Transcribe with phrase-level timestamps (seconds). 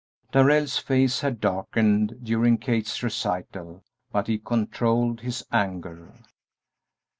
[0.31, 6.23] Darrell's face had darkened during Kate's recital, but he controlled his anger.